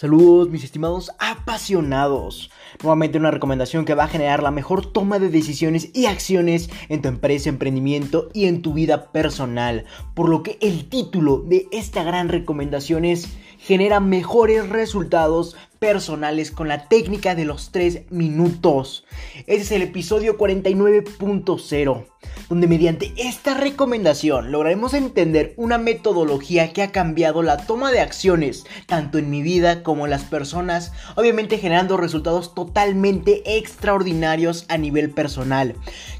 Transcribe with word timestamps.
Saludos 0.00 0.48
mis 0.48 0.64
estimados 0.64 1.10
apasionados. 1.18 2.50
Nuevamente 2.82 3.18
una 3.18 3.30
recomendación 3.30 3.84
que 3.84 3.94
va 3.94 4.04
a 4.04 4.08
generar 4.08 4.42
la 4.42 4.50
mejor 4.50 4.92
toma 4.92 5.18
de 5.18 5.28
decisiones 5.28 5.90
y 5.94 6.06
acciones 6.06 6.70
en 6.88 7.02
tu 7.02 7.08
empresa, 7.08 7.48
emprendimiento 7.48 8.28
y 8.32 8.46
en 8.46 8.62
tu 8.62 8.72
vida 8.72 9.12
personal. 9.12 9.84
Por 10.14 10.28
lo 10.28 10.42
que 10.42 10.58
el 10.60 10.88
título 10.88 11.38
de 11.38 11.66
esta 11.72 12.02
gran 12.02 12.28
recomendación 12.28 13.04
es 13.04 13.28
genera 13.58 14.00
mejores 14.00 14.68
resultados 14.68 15.56
personales 15.78 16.50
con 16.50 16.68
la 16.68 16.88
técnica 16.88 17.34
de 17.34 17.46
los 17.46 17.72
3 17.72 18.10
minutos. 18.10 19.04
Este 19.46 19.62
es 19.62 19.72
el 19.72 19.82
episodio 19.82 20.36
49.0, 20.36 22.06
donde 22.50 22.66
mediante 22.66 23.12
esta 23.16 23.54
recomendación 23.54 24.52
lograremos 24.52 24.92
entender 24.92 25.54
una 25.56 25.78
metodología 25.78 26.72
que 26.72 26.82
ha 26.82 26.92
cambiado 26.92 27.42
la 27.42 27.56
toma 27.66 27.92
de 27.92 28.00
acciones, 28.00 28.66
tanto 28.86 29.16
en 29.16 29.30
mi 29.30 29.40
vida 29.40 29.82
como 29.82 30.04
en 30.04 30.10
las 30.10 30.24
personas, 30.24 30.92
obviamente 31.16 31.56
generando 31.56 31.96
resultados 31.96 32.50
totalmente 32.66 33.56
extraordinarios 33.56 34.66
a 34.68 34.76
nivel 34.76 35.10
personal, 35.10 35.74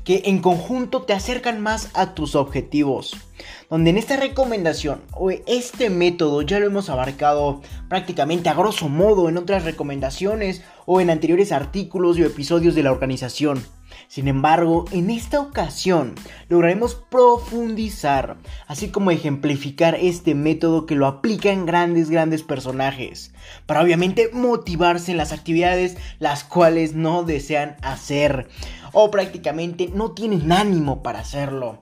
que 0.05 0.23
en 0.25 0.39
conjunto 0.39 1.03
te 1.03 1.13
acercan 1.13 1.61
más 1.61 1.91
a 1.93 2.15
tus 2.15 2.35
objetivos. 2.35 3.15
Donde 3.69 3.91
en 3.91 3.99
esta 3.99 4.17
recomendación 4.17 5.03
o 5.13 5.31
este 5.31 5.91
método 5.91 6.41
ya 6.41 6.59
lo 6.59 6.67
hemos 6.67 6.89
abarcado 6.89 7.61
prácticamente 7.91 8.49
a 8.49 8.55
grosso 8.55 8.89
modo 8.89 9.29
en 9.29 9.37
otras 9.37 9.65
recomendaciones 9.65 10.63
o 10.87 11.03
en 11.03 11.11
anteriores 11.11 11.53
artículos 11.53 12.19
y 12.19 12.23
episodios 12.23 12.75
de 12.75 12.85
la 12.85 12.93
organización. 12.93 13.63
Sin 14.11 14.27
embargo, 14.27 14.87
en 14.91 15.09
esta 15.09 15.39
ocasión 15.39 16.17
lograremos 16.49 16.97
profundizar, 16.97 18.39
así 18.67 18.89
como 18.89 19.13
ejemplificar 19.13 19.95
este 19.95 20.35
método 20.35 20.85
que 20.85 20.97
lo 20.97 21.07
aplica 21.07 21.53
en 21.53 21.65
grandes, 21.65 22.11
grandes 22.11 22.43
personajes, 22.43 23.33
para 23.67 23.81
obviamente 23.81 24.29
motivarse 24.33 25.13
en 25.13 25.17
las 25.17 25.31
actividades 25.31 25.97
las 26.19 26.43
cuales 26.43 26.97
no 26.97 27.23
desean 27.23 27.77
hacer 27.83 28.49
o 28.93 29.13
prácticamente 29.13 29.89
no 29.95 30.11
tienen 30.11 30.51
ánimo 30.51 31.05
para 31.05 31.21
hacerlo. 31.21 31.79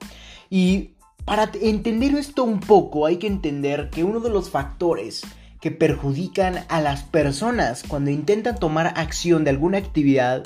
Y 0.51 0.91
para 1.25 1.49
entender 1.59 2.13
esto 2.13 2.43
un 2.43 2.59
poco 2.59 3.07
hay 3.07 3.17
que 3.17 3.25
entender 3.25 3.89
que 3.89 4.03
uno 4.03 4.19
de 4.19 4.29
los 4.29 4.51
factores 4.51 5.23
que 5.61 5.71
perjudican 5.71 6.63
a 6.69 6.79
las 6.79 7.01
personas 7.01 7.81
cuando 7.87 8.11
intentan 8.11 8.59
tomar 8.59 8.93
acción 8.97 9.43
de 9.43 9.49
alguna 9.49 9.79
actividad 9.79 10.43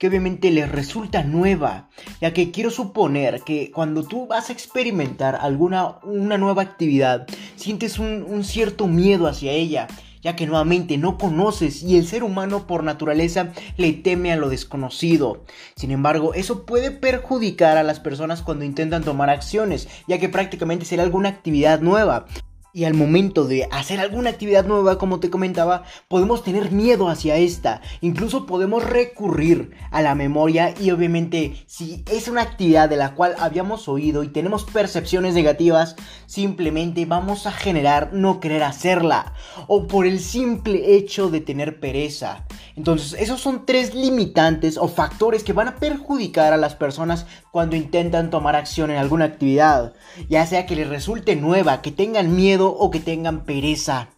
que 0.00 0.08
obviamente 0.08 0.50
les 0.50 0.66
resulta 0.72 1.24
nueva, 1.24 1.90
ya 2.22 2.32
que 2.32 2.50
quiero 2.50 2.70
suponer 2.70 3.42
que 3.42 3.70
cuando 3.70 4.02
tú 4.02 4.26
vas 4.26 4.48
a 4.48 4.52
experimentar 4.54 5.36
alguna 5.38 5.98
una 6.04 6.38
nueva 6.38 6.62
actividad, 6.62 7.26
sientes 7.56 7.98
un, 7.98 8.24
un 8.26 8.42
cierto 8.42 8.88
miedo 8.88 9.26
hacia 9.26 9.52
ella, 9.52 9.88
ya 10.22 10.36
que 10.36 10.46
nuevamente 10.46 10.96
no 10.96 11.18
conoces 11.18 11.82
y 11.82 11.98
el 11.98 12.06
ser 12.06 12.24
humano 12.24 12.66
por 12.66 12.82
naturaleza 12.82 13.52
le 13.76 13.92
teme 13.92 14.32
a 14.32 14.36
lo 14.36 14.48
desconocido. 14.48 15.44
Sin 15.76 15.90
embargo, 15.90 16.32
eso 16.32 16.64
puede 16.64 16.92
perjudicar 16.92 17.76
a 17.76 17.82
las 17.82 18.00
personas 18.00 18.40
cuando 18.40 18.64
intentan 18.64 19.04
tomar 19.04 19.28
acciones, 19.28 19.86
ya 20.08 20.16
que 20.16 20.30
prácticamente 20.30 20.86
será 20.86 21.02
alguna 21.02 21.28
actividad 21.28 21.80
nueva. 21.80 22.24
Y 22.72 22.84
al 22.84 22.94
momento 22.94 23.46
de 23.46 23.66
hacer 23.72 23.98
alguna 23.98 24.30
actividad 24.30 24.64
nueva, 24.64 24.96
como 24.96 25.18
te 25.18 25.30
comentaba, 25.30 25.82
podemos 26.08 26.44
tener 26.44 26.70
miedo 26.70 27.08
hacia 27.08 27.36
esta. 27.36 27.80
Incluso 28.00 28.46
podemos 28.46 28.84
recurrir 28.84 29.72
a 29.90 30.02
la 30.02 30.14
memoria 30.14 30.74
y 30.80 30.90
obviamente 30.92 31.64
si 31.66 32.04
es 32.10 32.28
una 32.28 32.42
actividad 32.42 32.88
de 32.88 32.96
la 32.96 33.14
cual 33.14 33.34
habíamos 33.38 33.88
oído 33.88 34.22
y 34.22 34.28
tenemos 34.28 34.64
percepciones 34.64 35.34
negativas, 35.34 35.96
simplemente 36.26 37.06
vamos 37.06 37.46
a 37.46 37.52
generar 37.52 38.12
no 38.12 38.38
querer 38.38 38.62
hacerla. 38.62 39.34
O 39.66 39.86
por 39.86 40.06
el 40.06 40.20
simple 40.20 40.94
hecho 40.94 41.30
de 41.30 41.40
tener 41.40 41.80
pereza. 41.80 42.46
Entonces, 42.80 43.14
esos 43.20 43.42
son 43.42 43.66
tres 43.66 43.94
limitantes 43.94 44.78
o 44.78 44.88
factores 44.88 45.44
que 45.44 45.52
van 45.52 45.68
a 45.68 45.76
perjudicar 45.76 46.54
a 46.54 46.56
las 46.56 46.74
personas 46.74 47.26
cuando 47.50 47.76
intentan 47.76 48.30
tomar 48.30 48.56
acción 48.56 48.90
en 48.90 48.96
alguna 48.96 49.26
actividad. 49.26 49.92
Ya 50.30 50.46
sea 50.46 50.64
que 50.64 50.76
les 50.76 50.88
resulte 50.88 51.36
nueva, 51.36 51.82
que 51.82 51.92
tengan 51.92 52.34
miedo 52.34 52.74
o 52.74 52.90
que 52.90 52.98
tengan 52.98 53.44
pereza. 53.44 54.08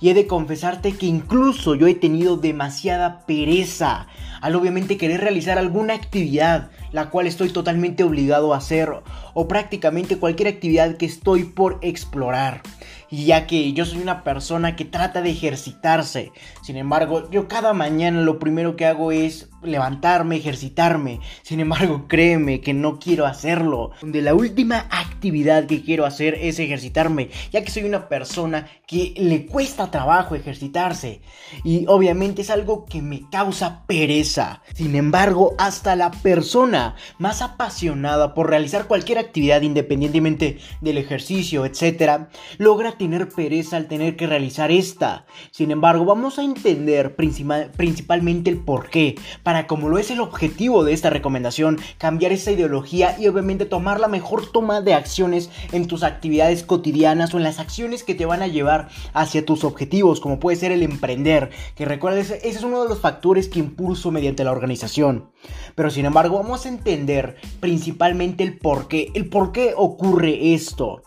Y 0.00 0.08
he 0.08 0.14
de 0.14 0.26
confesarte 0.26 0.92
que 0.92 1.04
incluso 1.04 1.74
yo 1.74 1.88
he 1.88 1.94
tenido 1.94 2.38
demasiada 2.38 3.26
pereza 3.26 4.06
al 4.40 4.56
obviamente 4.56 4.96
querer 4.96 5.20
realizar 5.20 5.58
alguna 5.58 5.92
actividad 5.92 6.70
la 6.92 7.10
cual 7.10 7.26
estoy 7.26 7.50
totalmente 7.50 8.02
obligado 8.02 8.54
a 8.54 8.56
hacer 8.56 8.90
o 9.34 9.48
prácticamente 9.48 10.16
cualquier 10.16 10.48
actividad 10.48 10.96
que 10.96 11.04
estoy 11.04 11.44
por 11.44 11.78
explorar. 11.82 12.62
Y 13.10 13.26
ya 13.26 13.46
que 13.46 13.72
yo 13.72 13.84
soy 13.84 14.00
una 14.00 14.24
persona 14.24 14.76
que 14.76 14.84
trata 14.84 15.22
de 15.22 15.30
ejercitarse, 15.30 16.32
sin 16.62 16.76
embargo, 16.76 17.30
yo 17.30 17.48
cada 17.48 17.72
mañana 17.72 18.22
lo 18.22 18.38
primero 18.38 18.76
que 18.76 18.86
hago 18.86 19.12
es 19.12 19.48
levantarme, 19.62 20.36
ejercitarme. 20.36 21.20
Sin 21.42 21.60
embargo, 21.60 22.04
créeme 22.08 22.60
que 22.60 22.74
no 22.74 22.98
quiero 22.98 23.26
hacerlo. 23.26 23.90
Donde 24.00 24.22
la 24.22 24.34
última 24.34 24.86
actividad 24.90 25.66
que 25.66 25.82
quiero 25.82 26.06
hacer 26.06 26.38
es 26.40 26.58
ejercitarme, 26.58 27.30
ya 27.52 27.62
que 27.62 27.70
soy 27.70 27.84
una 27.84 28.08
persona 28.08 28.68
que 28.86 29.14
le 29.16 29.46
cuesta 29.46 29.90
trabajo 29.90 30.34
ejercitarse. 30.34 31.20
Y 31.64 31.86
obviamente 31.88 32.42
es 32.42 32.50
algo 32.50 32.84
que 32.84 33.02
me 33.02 33.28
causa 33.30 33.84
pereza. 33.86 34.62
Sin 34.74 34.94
embargo, 34.94 35.54
hasta 35.58 35.96
la 35.96 36.10
persona 36.10 36.94
más 37.18 37.42
apasionada 37.42 38.34
por 38.34 38.50
realizar 38.50 38.86
cualquier 38.86 39.18
actividad 39.18 39.62
independientemente 39.62 40.58
del 40.80 40.98
ejercicio, 40.98 41.64
etc., 41.64 42.28
logra 42.58 42.95
tener 42.96 43.28
pereza 43.28 43.76
al 43.76 43.88
tener 43.88 44.16
que 44.16 44.26
realizar 44.26 44.70
esta. 44.70 45.26
Sin 45.50 45.70
embargo, 45.70 46.04
vamos 46.04 46.38
a 46.38 46.42
entender 46.42 47.16
principalmente 47.16 48.50
el 48.50 48.58
por 48.58 48.90
qué, 48.90 49.16
para 49.42 49.66
como 49.66 49.88
lo 49.88 49.98
es 49.98 50.10
el 50.10 50.20
objetivo 50.20 50.84
de 50.84 50.92
esta 50.92 51.10
recomendación, 51.10 51.78
cambiar 51.98 52.32
esa 52.32 52.52
ideología 52.52 53.16
y 53.18 53.28
obviamente 53.28 53.66
tomar 53.66 54.00
la 54.00 54.08
mejor 54.08 54.50
toma 54.50 54.80
de 54.80 54.94
acciones 54.94 55.50
en 55.72 55.86
tus 55.86 56.02
actividades 56.02 56.62
cotidianas 56.62 57.34
o 57.34 57.38
en 57.38 57.44
las 57.44 57.58
acciones 57.58 58.02
que 58.02 58.14
te 58.14 58.26
van 58.26 58.42
a 58.42 58.48
llevar 58.48 58.88
hacia 59.12 59.44
tus 59.44 59.64
objetivos, 59.64 60.20
como 60.20 60.40
puede 60.40 60.56
ser 60.56 60.72
el 60.72 60.82
emprender, 60.82 61.50
que 61.74 61.84
recuerdes, 61.84 62.30
ese 62.30 62.48
es 62.48 62.62
uno 62.62 62.82
de 62.82 62.88
los 62.88 63.00
factores 63.00 63.48
que 63.48 63.58
impulso 63.58 64.10
mediante 64.10 64.44
la 64.44 64.52
organización. 64.52 65.30
Pero 65.74 65.90
sin 65.90 66.06
embargo, 66.06 66.38
vamos 66.38 66.66
a 66.66 66.68
entender 66.68 67.36
principalmente 67.60 68.42
el 68.42 68.58
por 68.58 68.88
qué, 68.88 69.10
el 69.14 69.28
por 69.28 69.52
qué 69.52 69.74
ocurre 69.76 70.54
esto. 70.54 71.02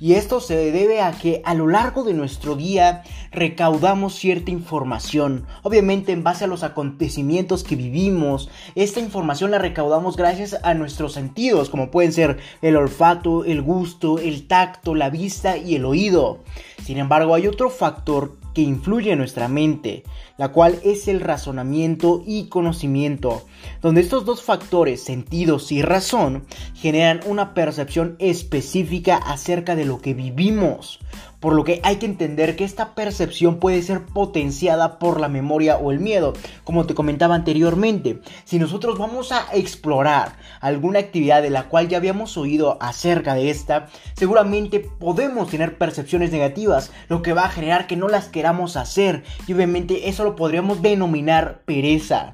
Y 0.00 0.14
esto 0.14 0.40
se 0.40 0.70
debe 0.72 1.00
a 1.00 1.12
que 1.12 1.40
a 1.44 1.54
lo 1.54 1.66
largo 1.66 2.04
de 2.04 2.14
nuestro 2.14 2.56
día 2.56 3.02
recaudamos 3.30 4.14
cierta 4.14 4.50
información, 4.50 5.46
obviamente 5.62 6.12
en 6.12 6.22
base 6.22 6.44
a 6.44 6.48
los 6.48 6.62
acontecimientos 6.62 7.64
que 7.64 7.76
vivimos. 7.76 8.50
Esta 8.74 9.00
información 9.00 9.50
la 9.50 9.58
recaudamos 9.58 10.16
gracias 10.16 10.56
a 10.62 10.74
nuestros 10.74 11.12
sentidos, 11.12 11.70
como 11.70 11.90
pueden 11.90 12.12
ser 12.12 12.38
el 12.62 12.76
olfato, 12.76 13.44
el 13.44 13.62
gusto, 13.62 14.18
el 14.18 14.46
tacto, 14.46 14.94
la 14.94 15.10
vista 15.10 15.56
y 15.56 15.76
el 15.76 15.84
oído. 15.84 16.40
Sin 16.84 16.98
embargo, 16.98 17.34
hay 17.34 17.46
otro 17.46 17.70
factor 17.70 18.36
que 18.54 18.62
influye 18.62 19.12
en 19.12 19.18
nuestra 19.18 19.48
mente, 19.48 20.04
la 20.38 20.52
cual 20.52 20.78
es 20.84 21.08
el 21.08 21.20
razonamiento 21.20 22.22
y 22.24 22.48
conocimiento, 22.48 23.44
donde 23.82 24.00
estos 24.00 24.24
dos 24.24 24.42
factores, 24.42 25.02
sentidos 25.02 25.72
y 25.72 25.82
razón, 25.82 26.44
generan 26.74 27.20
una 27.26 27.52
percepción 27.52 28.16
específica 28.18 29.16
acerca 29.16 29.76
de 29.76 29.84
lo 29.84 30.00
que 30.00 30.14
vivimos, 30.14 31.00
por 31.44 31.52
lo 31.54 31.62
que 31.62 31.82
hay 31.82 31.96
que 31.96 32.06
entender 32.06 32.56
que 32.56 32.64
esta 32.64 32.94
percepción 32.94 33.58
puede 33.58 33.82
ser 33.82 34.06
potenciada 34.06 34.98
por 34.98 35.20
la 35.20 35.28
memoria 35.28 35.76
o 35.76 35.92
el 35.92 36.00
miedo, 36.00 36.32
como 36.64 36.86
te 36.86 36.94
comentaba 36.94 37.34
anteriormente. 37.34 38.20
Si 38.46 38.58
nosotros 38.58 38.96
vamos 38.96 39.30
a 39.30 39.48
explorar 39.52 40.38
alguna 40.62 41.00
actividad 41.00 41.42
de 41.42 41.50
la 41.50 41.68
cual 41.68 41.88
ya 41.88 41.98
habíamos 41.98 42.38
oído 42.38 42.78
acerca 42.80 43.34
de 43.34 43.50
esta, 43.50 43.88
seguramente 44.14 44.80
podemos 44.80 45.50
tener 45.50 45.76
percepciones 45.76 46.32
negativas, 46.32 46.90
lo 47.10 47.20
que 47.20 47.34
va 47.34 47.44
a 47.44 47.50
generar 47.50 47.86
que 47.86 47.96
no 47.96 48.08
las 48.08 48.28
queramos 48.28 48.78
hacer 48.78 49.22
y 49.46 49.52
obviamente 49.52 50.08
eso 50.08 50.24
lo 50.24 50.36
podríamos 50.36 50.80
denominar 50.80 51.60
pereza. 51.66 52.32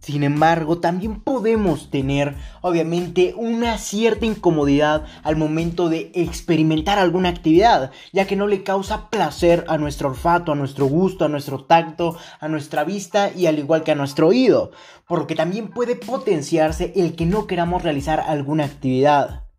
Sin 0.00 0.22
embargo, 0.22 0.78
también 0.78 1.20
podemos 1.20 1.90
tener, 1.90 2.34
obviamente, 2.62 3.34
una 3.36 3.76
cierta 3.76 4.24
incomodidad 4.24 5.04
al 5.22 5.36
momento 5.36 5.90
de 5.90 6.10
experimentar 6.14 6.98
alguna 6.98 7.28
actividad, 7.28 7.90
ya 8.10 8.26
que 8.26 8.34
no 8.34 8.46
le 8.46 8.62
causa 8.62 9.10
placer 9.10 9.66
a 9.68 9.76
nuestro 9.76 10.08
olfato, 10.08 10.52
a 10.52 10.54
nuestro 10.56 10.86
gusto, 10.86 11.26
a 11.26 11.28
nuestro 11.28 11.64
tacto, 11.64 12.16
a 12.40 12.48
nuestra 12.48 12.82
vista 12.84 13.30
y 13.30 13.44
al 13.44 13.58
igual 13.58 13.82
que 13.82 13.92
a 13.92 13.94
nuestro 13.94 14.28
oído, 14.28 14.72
por 15.06 15.18
lo 15.18 15.26
que 15.26 15.34
también 15.34 15.68
puede 15.68 15.96
potenciarse 15.96 16.94
el 16.96 17.14
que 17.14 17.26
no 17.26 17.46
queramos 17.46 17.82
realizar 17.82 18.20
alguna 18.20 18.64
actividad 18.64 19.49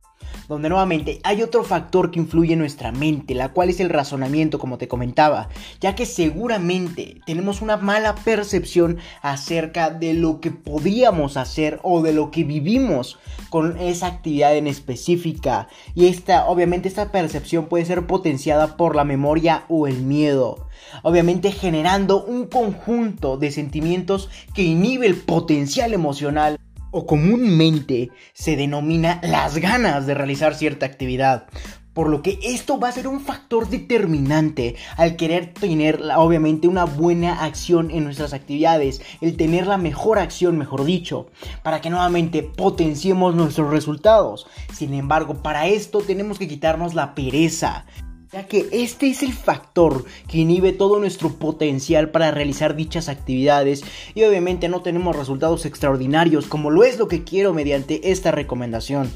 donde 0.51 0.67
nuevamente 0.67 1.21
hay 1.23 1.43
otro 1.43 1.63
factor 1.63 2.11
que 2.11 2.19
influye 2.19 2.51
en 2.51 2.59
nuestra 2.59 2.91
mente, 2.91 3.33
la 3.35 3.53
cual 3.53 3.69
es 3.69 3.79
el 3.79 3.89
razonamiento, 3.89 4.59
como 4.59 4.77
te 4.77 4.89
comentaba, 4.89 5.47
ya 5.79 5.95
que 5.95 6.05
seguramente 6.05 7.21
tenemos 7.25 7.61
una 7.61 7.77
mala 7.77 8.15
percepción 8.15 8.97
acerca 9.21 9.91
de 9.91 10.13
lo 10.13 10.41
que 10.41 10.51
podríamos 10.51 11.37
hacer 11.37 11.79
o 11.83 12.01
de 12.01 12.11
lo 12.11 12.31
que 12.31 12.43
vivimos 12.43 13.17
con 13.49 13.77
esa 13.77 14.07
actividad 14.07 14.57
en 14.57 14.67
específica. 14.67 15.69
Y 15.95 16.07
esta, 16.07 16.45
obviamente, 16.45 16.89
esta 16.89 17.13
percepción 17.13 17.67
puede 17.67 17.85
ser 17.85 18.05
potenciada 18.05 18.75
por 18.75 18.97
la 18.97 19.05
memoria 19.05 19.63
o 19.69 19.87
el 19.87 20.01
miedo. 20.01 20.67
Obviamente 21.01 21.53
generando 21.53 22.25
un 22.25 22.47
conjunto 22.47 23.37
de 23.37 23.51
sentimientos 23.51 24.29
que 24.53 24.63
inhibe 24.63 25.07
el 25.07 25.15
potencial 25.15 25.93
emocional 25.93 26.59
o 26.91 27.05
comúnmente 27.05 28.09
se 28.33 28.55
denomina 28.55 29.19
las 29.23 29.57
ganas 29.57 30.05
de 30.05 30.13
realizar 30.13 30.55
cierta 30.55 30.85
actividad. 30.85 31.47
Por 31.93 32.07
lo 32.07 32.21
que 32.21 32.39
esto 32.41 32.79
va 32.79 32.87
a 32.87 32.93
ser 32.93 33.05
un 33.07 33.19
factor 33.19 33.67
determinante 33.67 34.75
al 34.95 35.17
querer 35.17 35.53
tener 35.53 36.01
obviamente 36.15 36.69
una 36.69 36.85
buena 36.85 37.43
acción 37.43 37.91
en 37.91 38.05
nuestras 38.05 38.33
actividades, 38.33 39.01
el 39.19 39.35
tener 39.35 39.67
la 39.67 39.77
mejor 39.77 40.17
acción, 40.17 40.57
mejor 40.57 40.85
dicho, 40.85 41.27
para 41.63 41.81
que 41.81 41.89
nuevamente 41.89 42.43
potenciemos 42.43 43.35
nuestros 43.35 43.71
resultados. 43.71 44.47
Sin 44.73 44.93
embargo, 44.93 45.43
para 45.43 45.67
esto 45.67 45.99
tenemos 45.99 46.39
que 46.39 46.47
quitarnos 46.47 46.93
la 46.93 47.13
pereza 47.13 47.85
ya 48.31 48.47
que 48.47 48.69
este 48.71 49.09
es 49.09 49.23
el 49.23 49.33
factor 49.33 50.05
que 50.27 50.39
inhibe 50.39 50.71
todo 50.71 50.99
nuestro 50.99 51.33
potencial 51.33 52.11
para 52.11 52.31
realizar 52.31 52.75
dichas 52.75 53.09
actividades 53.09 53.83
y 54.15 54.23
obviamente 54.23 54.69
no 54.69 54.81
tenemos 54.81 55.15
resultados 55.15 55.65
extraordinarios 55.65 56.47
como 56.47 56.69
lo 56.69 56.83
es 56.83 56.97
lo 56.97 57.07
que 57.07 57.23
quiero 57.23 57.53
mediante 57.53 58.11
esta 58.11 58.31
recomendación. 58.31 59.11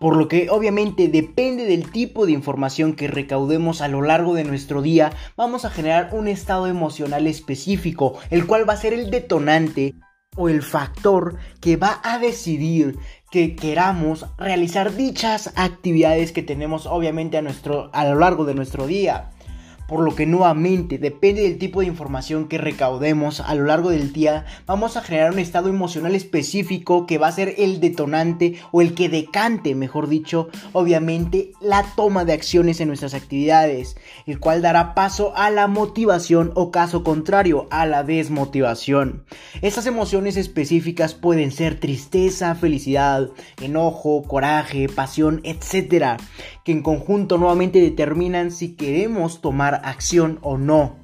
Por 0.00 0.16
lo 0.16 0.28
que 0.28 0.48
obviamente 0.48 1.08
depende 1.08 1.66
del 1.66 1.90
tipo 1.90 2.24
de 2.24 2.32
información 2.32 2.94
que 2.94 3.06
recaudemos 3.06 3.82
a 3.82 3.88
lo 3.88 4.00
largo 4.00 4.32
de 4.32 4.44
nuestro 4.44 4.80
día, 4.80 5.12
vamos 5.36 5.66
a 5.66 5.70
generar 5.70 6.08
un 6.12 6.26
estado 6.26 6.66
emocional 6.66 7.26
específico, 7.26 8.18
el 8.30 8.46
cual 8.46 8.66
va 8.66 8.72
a 8.72 8.78
ser 8.78 8.94
el 8.94 9.10
detonante 9.10 9.94
o 10.36 10.48
el 10.48 10.62
factor 10.62 11.36
que 11.60 11.76
va 11.76 12.00
a 12.02 12.18
decidir 12.18 12.98
que 13.30 13.54
queramos 13.54 14.26
realizar 14.38 14.94
dichas 14.94 15.52
actividades 15.56 16.32
que 16.32 16.42
tenemos 16.42 16.86
obviamente 16.86 17.36
a, 17.36 17.42
nuestro, 17.42 17.90
a 17.92 18.04
lo 18.04 18.18
largo 18.18 18.44
de 18.44 18.54
nuestro 18.54 18.86
día 18.86 19.30
por 19.90 20.04
lo 20.04 20.14
que 20.14 20.24
nuevamente 20.24 20.98
depende 20.98 21.42
del 21.42 21.58
tipo 21.58 21.80
de 21.80 21.88
información 21.88 22.46
que 22.46 22.58
recaudemos 22.58 23.40
a 23.40 23.56
lo 23.56 23.64
largo 23.64 23.90
del 23.90 24.12
día, 24.12 24.46
vamos 24.64 24.96
a 24.96 25.02
generar 25.02 25.32
un 25.32 25.40
estado 25.40 25.68
emocional 25.68 26.14
específico 26.14 27.08
que 27.08 27.18
va 27.18 27.26
a 27.26 27.32
ser 27.32 27.56
el 27.58 27.80
detonante 27.80 28.54
o 28.70 28.82
el 28.82 28.94
que 28.94 29.08
decante, 29.08 29.74
mejor 29.74 30.08
dicho, 30.08 30.48
obviamente 30.72 31.50
la 31.60 31.84
toma 31.96 32.24
de 32.24 32.34
acciones 32.34 32.80
en 32.80 32.86
nuestras 32.86 33.14
actividades, 33.14 33.96
el 34.26 34.38
cual 34.38 34.62
dará 34.62 34.94
paso 34.94 35.32
a 35.34 35.50
la 35.50 35.66
motivación 35.66 36.52
o 36.54 36.70
caso 36.70 37.02
contrario, 37.02 37.66
a 37.72 37.84
la 37.84 38.04
desmotivación. 38.04 39.24
Estas 39.60 39.86
emociones 39.86 40.36
específicas 40.36 41.14
pueden 41.14 41.50
ser 41.50 41.80
tristeza, 41.80 42.54
felicidad, 42.54 43.30
enojo, 43.60 44.22
coraje, 44.22 44.88
pasión, 44.88 45.40
etc., 45.42 46.20
en 46.70 46.82
conjunto 46.82 47.38
nuevamente 47.38 47.80
determinan 47.80 48.50
si 48.50 48.74
queremos 48.74 49.40
tomar 49.40 49.80
acción 49.84 50.38
o 50.42 50.58
no. 50.58 50.96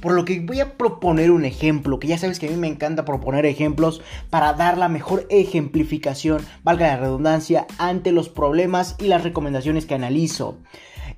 Por 0.00 0.12
lo 0.12 0.24
que 0.24 0.40
voy 0.40 0.60
a 0.60 0.76
proponer 0.76 1.30
un 1.30 1.44
ejemplo, 1.44 1.98
que 1.98 2.08
ya 2.08 2.18
sabes 2.18 2.38
que 2.38 2.46
a 2.46 2.50
mí 2.50 2.56
me 2.56 2.68
encanta 2.68 3.04
proponer 3.04 3.46
ejemplos 3.46 4.02
para 4.30 4.52
dar 4.52 4.78
la 4.78 4.88
mejor 4.88 5.26
ejemplificación, 5.30 6.42
valga 6.62 6.88
la 6.88 6.96
redundancia, 6.96 7.66
ante 7.78 8.12
los 8.12 8.28
problemas 8.28 8.96
y 8.98 9.06
las 9.06 9.22
recomendaciones 9.22 9.86
que 9.86 9.94
analizo. 9.94 10.58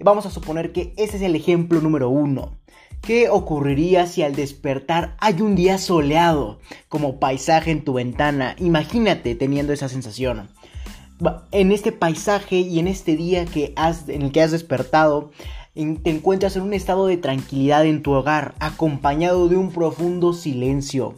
Vamos 0.01 0.27
a 0.27 0.31
suponer 0.31 0.73
que 0.73 0.93
ese 0.97 1.17
es 1.17 1.23
el 1.23 1.35
ejemplo 1.35 1.81
número 1.81 2.09
uno. 2.09 2.59
¿Qué 3.01 3.29
ocurriría 3.29 4.07
si 4.07 4.23
al 4.23 4.35
despertar 4.35 5.17
hay 5.19 5.41
un 5.41 5.55
día 5.55 5.79
soleado 5.79 6.61
como 6.89 7.19
paisaje 7.19 7.71
en 7.71 7.85
tu 7.85 7.95
ventana? 7.95 8.55
Imagínate 8.59 9.35
teniendo 9.35 9.73
esa 9.73 9.89
sensación. 9.89 10.51
En 11.51 11.73
este 11.73 11.93
paisaje 11.93 12.57
y 12.61 12.79
en 12.79 12.87
este 12.87 13.17
día 13.17 13.45
que 13.45 13.73
has, 13.77 14.09
en 14.09 14.23
el 14.23 14.33
que 14.33 14.43
has 14.43 14.53
despertado, 14.53 15.31
te 15.75 16.11
encuentras 16.11 16.57
en 16.57 16.63
un 16.63 16.75
estado 16.75 17.07
de 17.07 17.17
tranquilidad 17.17 17.87
en 17.87 18.03
tu 18.03 18.13
hogar, 18.13 18.55
acompañado 18.61 19.49
de 19.49 19.57
un 19.57 19.71
profundo 19.71 20.33
silencio. 20.33 21.15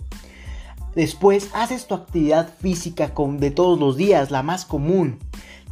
Después 0.94 1.50
haces 1.54 1.86
tu 1.86 1.94
actividad 1.94 2.52
física 2.58 3.12
de 3.14 3.50
todos 3.50 3.78
los 3.78 3.96
días, 3.96 4.30
la 4.30 4.42
más 4.42 4.64
común. 4.64 5.18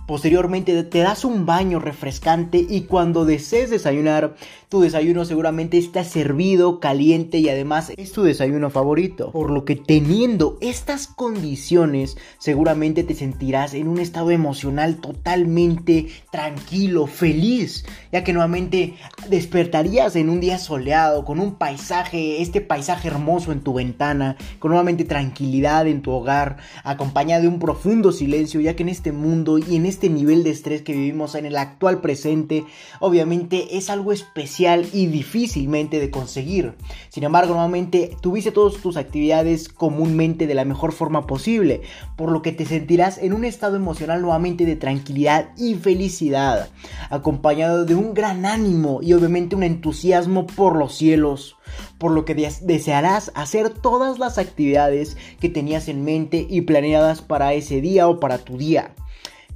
Posteriormente 0.09 0.85
te 0.85 1.01
das 1.01 1.27
un 1.27 1.45
baño 1.45 1.81
refrescante 1.81 2.65
y 2.67 2.85
cuando 2.85 3.27
desees 3.27 3.69
desayunar, 3.69 4.37
tu 4.71 4.81
desayuno 4.81 5.27
seguramente 5.27 5.77
está 5.77 6.03
servido, 6.03 6.81
caliente 6.81 7.37
y 7.37 7.51
además 7.51 7.93
es 7.95 8.13
tu 8.13 8.23
desayuno 8.23 8.71
favorito. 8.71 9.31
Por 9.33 9.51
lo 9.51 9.67
que 9.67 9.77
teniendo 9.77 10.57
estas 10.63 11.09
condiciones, 11.09 12.17
seguramente 12.39 13.05
te 13.05 13.15
sentirás 13.15 13.75
en 13.75 13.87
un 13.87 13.99
estado 13.99 14.31
emocional 14.31 14.97
totalmente 14.97 16.07
tranquilo, 16.33 17.07
feliz, 17.07 17.85
ya 18.11 18.25
que 18.25 18.33
nuevamente 18.33 18.95
despertarías 19.29 20.17
en 20.17 20.31
un 20.31 20.41
día 20.41 20.59
soleado, 20.59 21.27
con 21.27 21.39
un 21.39 21.57
paisaje, 21.57 22.41
este 22.41 22.63
paisaje 22.63 23.09
hermoso 23.09 23.53
en 23.53 23.61
tu 23.61 23.75
ventana, 23.75 24.39
con 24.59 24.71
nuevamente 24.71 25.05
tranquilidad 25.05 25.87
en 25.87 26.01
tu 26.01 26.13
hogar, 26.13 26.57
acompañado 26.83 27.43
de 27.43 27.49
un 27.49 27.59
profundo 27.59 28.11
silencio, 28.11 28.63
ya 28.63 28.75
que 28.75 28.85
en 28.85 28.89
este 28.89 29.13
mundo 29.13 29.59
y 29.59 29.77
en 29.77 29.85
este 29.85 29.98
este 29.99 30.11
nivel 30.11 30.45
de 30.45 30.51
estrés 30.51 30.83
que 30.83 30.93
vivimos 30.93 31.35
en 31.35 31.45
el 31.45 31.57
actual 31.57 32.01
presente, 32.01 32.65
obviamente 33.01 33.77
es 33.77 33.91
algo 33.91 34.13
especial 34.13 34.87
y 34.93 35.07
difícilmente 35.07 35.99
de 35.99 36.13
conseguir. 36.13 36.75
Sin 37.09 37.25
embargo, 37.25 37.55
nuevamente 37.55 38.17
tuviste 38.21 38.53
todas 38.53 38.81
tus 38.81 38.97
actividades 38.97 39.69
comúnmente 39.69 40.47
de 40.47 40.55
la 40.55 40.65
mejor 40.65 40.93
forma 40.93 41.27
posible, 41.27 41.83
por 42.15 42.31
lo 42.31 42.43
que 42.43 42.53
te 42.53 42.65
sentirás 42.65 43.19
en 43.19 43.33
un 43.33 43.45
estado 43.45 43.75
emocional 43.75 44.23
nuevamente 44.23 44.65
de 44.67 44.77
tranquilidad 44.77 45.49
y 45.57 45.75
felicidad, 45.75 46.69
acompañado 47.11 47.85
de 47.85 47.97
un 47.97 48.15
gran 48.15 48.47
ánimo 48.47 49.01
y 49.03 49.15
obviamente 49.15 49.57
un 49.57 49.65
entusiasmo 49.65 50.47
por 50.47 50.77
los 50.77 50.95
cielos 50.95 51.57
por 51.99 52.13
lo 52.13 52.25
que 52.25 52.35
desearás 52.35 53.31
hacer 53.35 53.69
todas 53.69 54.19
las 54.19 54.39
actividades 54.39 55.19
que 55.39 55.51
tenías 55.51 55.89
en 55.89 56.03
mente 56.03 56.47
y 56.49 56.63
planeadas 56.63 57.21
para 57.21 57.53
ese 57.53 57.83
día 57.83 58.09
o 58.09 58.21
para 58.21 58.39
tu 58.39 58.57
día 58.57 58.95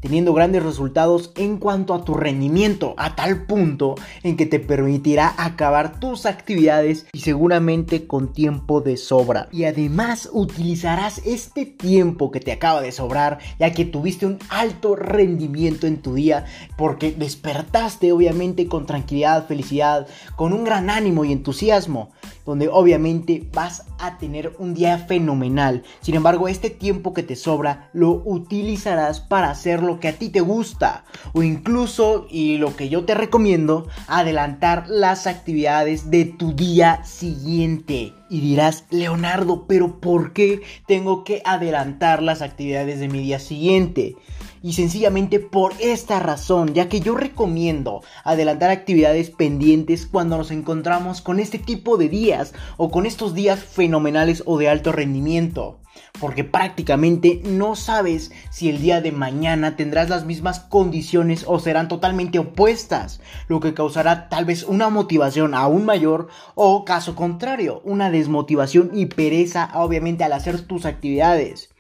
teniendo 0.03 0.35
grandes 0.35 0.65
resultados 0.65 1.33
en 1.37 1.57
cuanto 1.57 1.95
a 1.95 2.05
tu 2.05 2.15
rendimiento, 2.15 2.95
a 2.99 3.15
tal 3.15 3.47
punto 3.47 3.95
en 4.23 4.37
que 4.37 4.47
te 4.47 4.59
permitirá 4.59 5.33
acabar 5.39 6.01
tus 6.01 6.27
actividades 6.27 7.07
y 7.13 7.21
seguramente 7.21 8.07
con 8.07 8.33
tiempo 8.33 8.81
de 8.81 8.97
sobra. 8.97 9.49
Y 9.53 9.65
además 9.65 10.29
utilizarás 10.33 11.23
este 11.25 11.65
tiempo 11.65 12.33
que 12.33 12.41
te 12.41 12.53
acaba 12.53 12.83
de 12.83 12.93
sobrar, 12.93 13.39
ya 13.59 13.73
que 13.73 13.85
tuviste 13.85 14.27
un 14.27 14.39
alto 14.51 14.97
rendimiento 14.97 15.87
en 15.87 16.03
tu 16.03 16.15
día, 16.15 16.47
porque 16.77 17.13
despertaste 17.13 18.13
obviamente 18.13 18.67
con 18.67 18.87
tranquilidad, 18.87 19.47
felicidad, 19.47 20.09
con 20.35 20.53
un 20.53 20.65
gran 20.65 20.91
ánimo 20.91 21.25
y 21.25 21.33
entusiasmo 21.33 22.11
donde 22.45 22.69
obviamente 22.69 23.49
vas 23.53 23.85
a 23.99 24.19
tener 24.19 24.55
un 24.59 24.75
día 24.75 24.99
fenomenal. 24.99 25.85
Sin 26.01 26.15
embargo, 26.15 26.49
este 26.49 26.71
tiempo 26.71 27.13
que 27.15 27.23
te 27.23 27.37
sobra 27.37 27.91
lo 27.93 28.23
utilizarás 28.25 29.21
para 29.21 29.51
hacer 29.51 29.83
lo 29.93 30.01
que 30.01 30.09
a 30.09 30.15
ti 30.15 30.31
te 30.31 30.41
gusta 30.41 31.05
o 31.35 31.43
incluso, 31.43 32.27
y 32.31 32.57
lo 32.57 32.75
que 32.75 32.89
yo 32.89 33.05
te 33.05 33.15
recomiendo, 33.15 33.87
adelantar 34.07 34.87
las 34.89 35.27
actividades 35.27 36.11
de 36.11 36.25
tu 36.25 36.55
día 36.55 37.05
siguiente. 37.05 38.15
Y 38.31 38.41
dirás, 38.41 38.85
Leonardo, 38.89 39.67
pero 39.67 40.01
¿por 40.01 40.33
qué 40.33 40.63
tengo 40.87 41.25
que 41.25 41.43
adelantar 41.45 42.23
las 42.23 42.41
actividades 42.41 43.01
de 43.01 43.09
mi 43.09 43.21
día 43.21 43.39
siguiente? 43.39 44.17
y 44.65 44.75
sencillamente 44.75 45.41
por 45.41 45.73
esta 45.81 46.21
razón, 46.21 46.73
ya 46.73 46.89
que 46.89 47.01
yo 47.01 47.17
recomiendo 47.17 48.01
adelantar 48.23 48.71
actividades 48.71 49.29
pendientes 49.31 50.07
cuando 50.07 50.39
nos 50.39 50.53
encontramos 50.53 51.21
con 51.21 51.41
este 51.41 51.59
tipo 51.59 51.97
de 51.97 52.09
días 52.09 52.55
o 52.77 52.89
con 52.93 53.05
estos 53.05 53.35
días 53.35 53.59
fenomenales 53.59 54.45
o 54.47 54.59
de 54.59 54.69
alto 54.69 54.93
rendimiento. 54.93 55.82
Porque 56.21 56.45
prácticamente 56.45 57.41
no 57.45 57.75
sabes 57.75 58.31
si 58.51 58.69
el 58.69 58.81
día 58.81 59.01
de 59.01 59.13
mañana 59.13 59.77
tendrás 59.77 60.09
las 60.09 60.25
mismas 60.25 60.61
condiciones 60.61 61.45
o 61.49 61.59
serán 61.59 61.89
totalmente 61.89 62.39
opuestas, 62.39 63.21
lo 63.49 63.61
que 63.61 63.75
causará 63.75 64.29
tal 64.29 64.45
vez 64.45 64.63
una 64.63 64.89
motivación 64.89 65.55
aún 65.55 65.85
mayor 65.85 66.29
o 66.55 66.85
caso 66.85 67.17
contrario, 67.17 67.81
una 67.85 68.11
desmotivación 68.11 68.91
y 68.95 69.07
pereza 69.07 69.71
obviamente 69.75 70.23
al 70.23 70.33
hacer 70.33 70.61
tus 70.61 70.87
actividades. 70.87 71.71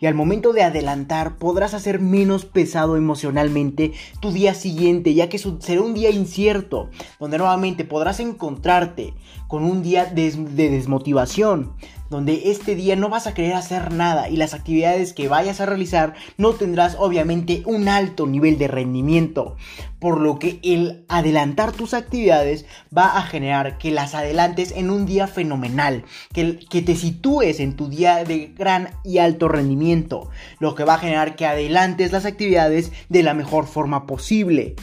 Y 0.00 0.06
al 0.06 0.14
momento 0.14 0.52
de 0.52 0.62
adelantar 0.62 1.38
podrás 1.38 1.74
hacer 1.74 2.00
menos 2.00 2.44
pesado 2.44 2.96
emocionalmente 2.96 3.92
tu 4.20 4.30
día 4.30 4.54
siguiente, 4.54 5.12
ya 5.14 5.28
que 5.28 5.38
será 5.38 5.82
un 5.82 5.94
día 5.94 6.10
incierto, 6.10 6.88
donde 7.18 7.38
nuevamente 7.38 7.84
podrás 7.84 8.20
encontrarte 8.20 9.14
con 9.48 9.64
un 9.64 9.82
día 9.82 10.04
de, 10.04 10.30
desmotivación, 10.30 11.72
donde 12.10 12.50
este 12.50 12.74
día 12.74 12.96
no 12.96 13.08
vas 13.08 13.26
a 13.26 13.34
querer 13.34 13.54
hacer 13.54 13.92
nada 13.92 14.28
y 14.28 14.36
las 14.36 14.54
actividades 14.54 15.12
que 15.12 15.28
vayas 15.28 15.60
a 15.60 15.66
realizar 15.66 16.14
no 16.36 16.52
tendrás 16.52 16.96
obviamente 16.98 17.62
un 17.66 17.88
alto 17.88 18.26
nivel 18.26 18.58
de 18.58 18.68
rendimiento, 18.68 19.56
por 19.98 20.20
lo 20.20 20.38
que 20.38 20.60
el 20.62 21.04
adelantar 21.08 21.72
tus 21.72 21.94
actividades 21.94 22.66
va 22.96 23.18
a 23.18 23.22
generar 23.22 23.78
que 23.78 23.90
las 23.90 24.14
adelantes 24.14 24.72
en 24.76 24.90
un 24.90 25.06
día 25.06 25.26
fenomenal, 25.26 26.04
que, 26.32 26.58
que 26.58 26.82
te 26.82 26.94
sitúes 26.94 27.58
en 27.58 27.74
tu 27.74 27.88
día 27.88 28.24
de 28.24 28.52
gran 28.56 28.90
y 29.02 29.18
alto 29.18 29.48
rendimiento, 29.48 30.30
lo 30.60 30.74
que 30.74 30.84
va 30.84 30.94
a 30.94 30.98
generar 30.98 31.36
que 31.36 31.46
adelantes 31.46 32.12
las 32.12 32.26
actividades 32.26 32.92
de 33.08 33.22
la 33.22 33.34
mejor 33.34 33.66
forma 33.66 34.06
posible 34.06 34.76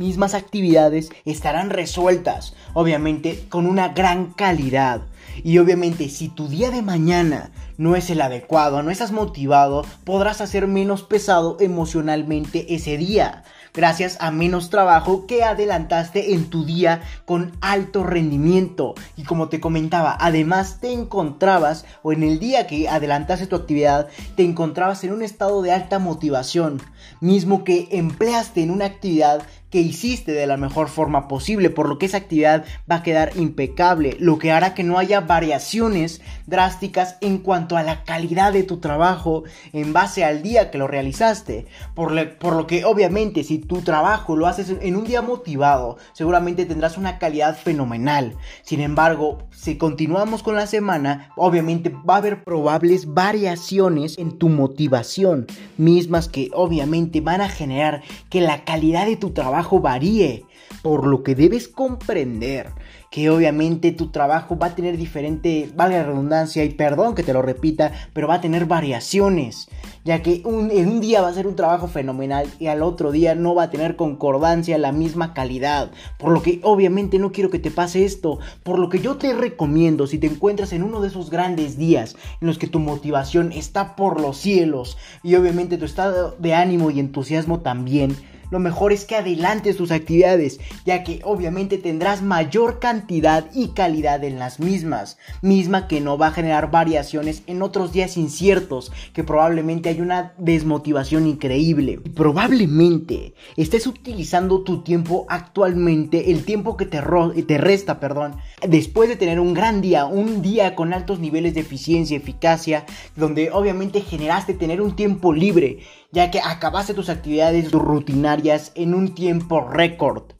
mismas 0.00 0.34
actividades 0.34 1.10
estarán 1.24 1.70
resueltas, 1.70 2.54
obviamente 2.72 3.44
con 3.50 3.66
una 3.66 3.88
gran 3.88 4.32
calidad. 4.32 5.02
Y 5.44 5.58
obviamente 5.58 6.08
si 6.08 6.28
tu 6.28 6.48
día 6.48 6.70
de 6.70 6.82
mañana 6.82 7.50
no 7.76 7.94
es 7.94 8.10
el 8.10 8.22
adecuado, 8.22 8.82
no 8.82 8.90
estás 8.90 9.12
motivado, 9.12 9.84
podrás 10.04 10.40
hacer 10.40 10.66
menos 10.66 11.02
pesado 11.02 11.58
emocionalmente 11.60 12.74
ese 12.74 12.96
día 12.96 13.44
gracias 13.74 14.16
a 14.20 14.30
menos 14.30 14.70
trabajo 14.70 15.26
que 15.26 15.44
adelantaste 15.44 16.34
en 16.34 16.50
tu 16.50 16.64
día 16.64 17.02
con 17.24 17.52
alto 17.60 18.04
rendimiento. 18.04 18.94
Y 19.16 19.24
como 19.24 19.48
te 19.48 19.60
comentaba, 19.60 20.16
además 20.18 20.78
te 20.80 20.92
encontrabas, 20.92 21.84
o 22.02 22.12
en 22.12 22.22
el 22.22 22.38
día 22.38 22.66
que 22.66 22.88
adelantaste 22.88 23.46
tu 23.46 23.56
actividad, 23.56 24.08
te 24.36 24.44
encontrabas 24.44 25.04
en 25.04 25.12
un 25.12 25.22
estado 25.22 25.62
de 25.62 25.72
alta 25.72 25.98
motivación, 25.98 26.80
mismo 27.20 27.64
que 27.64 27.88
empleaste 27.90 28.62
en 28.62 28.70
una 28.70 28.86
actividad 28.86 29.42
que 29.70 29.80
hiciste 29.80 30.32
de 30.32 30.46
la 30.46 30.56
mejor 30.56 30.88
forma 30.88 31.28
posible, 31.28 31.70
por 31.70 31.88
lo 31.88 31.98
que 31.98 32.06
esa 32.06 32.18
actividad 32.18 32.64
va 32.90 32.96
a 32.96 33.02
quedar 33.02 33.32
impecable, 33.36 34.16
lo 34.18 34.38
que 34.38 34.50
hará 34.50 34.74
que 34.74 34.82
no 34.82 34.98
haya 34.98 35.20
variaciones 35.20 36.20
drásticas 36.46 37.16
en 37.20 37.38
cuanto 37.38 37.76
a 37.76 37.84
la 37.84 38.02
calidad 38.04 38.52
de 38.52 38.64
tu 38.64 38.78
trabajo 38.78 39.44
en 39.72 39.92
base 39.92 40.24
al 40.24 40.42
día 40.42 40.70
que 40.70 40.78
lo 40.78 40.88
realizaste, 40.88 41.66
por, 41.94 42.36
por 42.38 42.56
lo 42.56 42.66
que 42.66 42.84
obviamente 42.84 43.44
si 43.44 43.58
tu 43.60 43.82
trabajo 43.82 44.36
lo 44.36 44.46
haces 44.46 44.74
en 44.80 44.96
un 44.96 45.04
día 45.04 45.22
motivado, 45.22 45.96
seguramente 46.12 46.66
tendrás 46.66 46.98
una 46.98 47.18
calidad 47.18 47.56
fenomenal. 47.56 48.36
Sin 48.62 48.80
embargo, 48.80 49.38
si 49.50 49.76
continuamos 49.76 50.42
con 50.42 50.56
la 50.56 50.66
semana, 50.66 51.32
obviamente 51.36 51.90
va 51.90 52.14
a 52.14 52.18
haber 52.18 52.44
probables 52.44 53.12
variaciones 53.14 54.18
en 54.18 54.38
tu 54.38 54.48
motivación, 54.48 55.46
mismas 55.76 56.28
que 56.28 56.50
obviamente 56.52 57.20
van 57.20 57.40
a 57.40 57.48
generar 57.48 58.02
que 58.28 58.40
la 58.40 58.64
calidad 58.64 59.06
de 59.06 59.16
tu 59.16 59.30
trabajo 59.30 59.80
varíe, 59.80 60.44
por 60.82 61.06
lo 61.06 61.22
que 61.22 61.34
debes 61.34 61.68
comprender 61.68 62.72
que 63.10 63.28
obviamente 63.28 63.90
tu 63.90 64.12
trabajo 64.12 64.56
va 64.56 64.68
a 64.68 64.74
tener 64.76 64.96
diferente, 64.96 65.68
vale 65.74 65.96
la 65.96 66.04
redundancia 66.04 66.62
y 66.62 66.68
perdón 66.68 67.16
que 67.16 67.24
te 67.24 67.32
lo 67.32 67.42
repita, 67.42 67.90
pero 68.12 68.28
va 68.28 68.34
a 68.34 68.40
tener 68.40 68.66
variaciones, 68.66 69.68
ya 70.04 70.22
que 70.22 70.42
en 70.44 70.88
un 70.88 71.00
día 71.00 71.20
va 71.20 71.26
a 71.26 71.34
ser 71.34 71.48
un 71.48 71.56
trabajo 71.56 71.88
fenomenal 71.88 72.46
y 72.60 72.68
al 72.68 72.82
otro 72.82 73.10
día 73.10 73.34
no 73.34 73.56
va 73.56 73.64
a 73.64 73.70
tener 73.70 73.96
concordancia 73.96 74.78
la 74.78 74.92
misma 74.92 75.34
calidad, 75.34 75.90
por 76.20 76.30
lo 76.30 76.40
que 76.40 76.60
obviamente 76.62 77.18
no 77.18 77.32
quiero 77.32 77.50
que 77.50 77.58
te 77.58 77.72
pase 77.72 78.04
esto, 78.04 78.38
por 78.62 78.78
lo 78.78 78.88
que 78.88 79.00
yo 79.00 79.16
te 79.16 79.34
recomiendo 79.34 80.06
si 80.06 80.18
te 80.18 80.28
encuentras 80.28 80.72
en 80.72 80.84
uno 80.84 81.00
de 81.00 81.08
esos 81.08 81.30
grandes 81.30 81.76
días 81.76 82.14
en 82.40 82.46
los 82.46 82.58
que 82.58 82.68
tu 82.68 82.78
motivación 82.78 83.50
está 83.50 83.96
por 83.96 84.20
los 84.20 84.36
cielos 84.36 84.96
y 85.24 85.34
obviamente 85.34 85.78
tu 85.78 85.84
estado 85.84 86.36
de 86.38 86.54
ánimo 86.54 86.92
y 86.92 87.00
entusiasmo 87.00 87.58
también, 87.58 88.16
lo 88.50 88.58
mejor 88.58 88.92
es 88.92 89.04
que 89.04 89.16
adelantes 89.16 89.76
tus 89.76 89.90
actividades, 89.90 90.60
ya 90.84 91.04
que 91.04 91.20
obviamente 91.24 91.78
tendrás 91.78 92.22
mayor 92.22 92.78
cantidad 92.78 93.46
y 93.54 93.68
calidad 93.68 94.24
en 94.24 94.38
las 94.38 94.60
mismas, 94.60 95.18
misma 95.42 95.88
que 95.88 96.00
no 96.00 96.18
va 96.18 96.28
a 96.28 96.32
generar 96.32 96.70
variaciones 96.70 97.42
en 97.46 97.62
otros 97.62 97.92
días 97.92 98.16
inciertos, 98.16 98.92
que 99.12 99.24
probablemente 99.24 99.88
hay 99.88 100.00
una 100.00 100.34
desmotivación 100.38 101.26
increíble. 101.26 102.00
Probablemente 102.14 103.34
estés 103.56 103.86
utilizando 103.86 104.62
tu 104.62 104.82
tiempo 104.82 105.26
actualmente, 105.28 106.30
el 106.30 106.44
tiempo 106.44 106.76
que 106.76 106.86
te, 106.86 107.00
te 107.46 107.58
resta, 107.58 108.00
perdón, 108.00 108.36
después 108.66 109.08
de 109.08 109.16
tener 109.16 109.40
un 109.40 109.54
gran 109.54 109.80
día, 109.80 110.06
un 110.06 110.42
día 110.42 110.74
con 110.74 110.92
altos 110.92 111.20
niveles 111.20 111.54
de 111.54 111.60
eficiencia 111.60 112.14
y 112.14 112.18
eficacia, 112.18 112.84
donde 113.16 113.50
obviamente 113.50 114.00
generaste 114.00 114.54
tener 114.54 114.80
un 114.80 114.96
tiempo 114.96 115.32
libre 115.32 115.80
ya 116.12 116.30
que 116.30 116.40
acabaste 116.40 116.94
tus 116.94 117.08
actividades 117.08 117.70
rutinarias 117.72 118.72
en 118.74 118.94
un 118.94 119.14
tiempo 119.14 119.60
récord. 119.60 120.32